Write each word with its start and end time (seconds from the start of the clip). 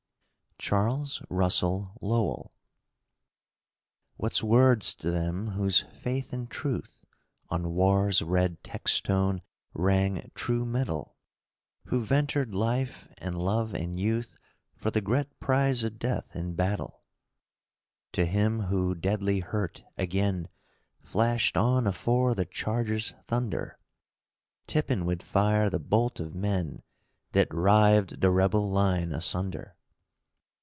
CHARLES 0.63 1.23
RUSSELL 1.27 1.97
LOWELL 2.03 2.53
Wut's 4.19 4.43
wurds 4.43 4.93
to 4.93 5.09
them 5.09 5.47
whose 5.53 5.79
faith 5.79 6.31
an' 6.33 6.45
truth 6.45 7.03
On 7.49 7.71
war's 7.73 8.21
red 8.21 8.61
techstone 8.63 9.41
rang 9.73 10.29
true 10.35 10.63
metal, 10.63 11.17
Who 11.85 12.03
ventered 12.05 12.53
life 12.53 13.07
an' 13.17 13.33
love 13.33 13.73
an, 13.73 13.95
youth 13.97 14.37
For 14.75 14.91
the 14.91 15.01
gret 15.01 15.39
prize 15.39 15.83
o' 15.83 15.89
death 15.89 16.35
in 16.35 16.53
battle? 16.53 17.01
To 18.11 18.23
him 18.27 18.59
who, 18.59 18.93
deadly 18.93 19.39
hurt, 19.39 19.83
agen 19.97 20.47
Flashed 21.01 21.57
on 21.57 21.87
afore 21.87 22.35
the 22.35 22.45
charge's 22.45 23.15
thunder, 23.25 23.79
Tippin' 24.67 25.05
with 25.05 25.23
fire 25.23 25.71
the 25.71 25.79
bolt 25.79 26.19
of 26.19 26.35
men 26.35 26.83
Thet 27.33 27.51
rived 27.51 28.21
the 28.21 28.29
rebel 28.29 28.69
line 28.69 29.11
asunder? 29.11 29.75